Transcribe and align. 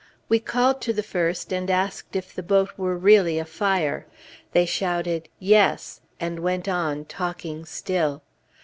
We 0.29 0.39
called 0.39 0.81
to 0.81 0.93
the 0.93 1.03
first, 1.03 1.53
and 1.53 1.69
asked 1.69 2.15
if 2.15 2.33
the 2.33 2.41
boat 2.41 2.71
were 2.75 2.97
really 2.97 3.37
afire; 3.37 4.07
they 4.51 4.65
shouted, 4.65 5.29
"Yes," 5.37 6.01
and 6.19 6.39
went 6.39 6.67
on, 6.67 7.05
talking 7.05 7.65
still. 7.65 8.23